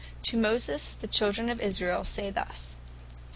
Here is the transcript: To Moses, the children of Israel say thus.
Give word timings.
To 0.23 0.35
Moses, 0.35 0.95
the 0.95 1.05
children 1.05 1.47
of 1.47 1.61
Israel 1.61 2.03
say 2.05 2.31
thus. 2.31 2.75